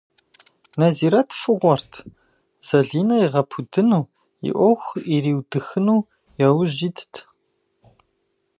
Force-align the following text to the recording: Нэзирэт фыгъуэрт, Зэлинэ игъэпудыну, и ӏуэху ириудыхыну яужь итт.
Нэзирэт 0.79 1.29
фыгъуэрт, 1.39 1.91
Зэлинэ 2.67 3.15
игъэпудыну, 3.25 4.03
и 4.49 4.51
ӏуэху 4.55 4.99
ириудыхыну 5.15 6.07
яужь 6.47 6.77
итт. 6.87 7.13